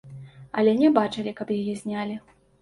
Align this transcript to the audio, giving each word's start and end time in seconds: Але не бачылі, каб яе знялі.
Але 0.61 0.73
не 0.79 0.89
бачылі, 0.95 1.35
каб 1.43 1.53
яе 1.59 1.77
знялі. 1.83 2.19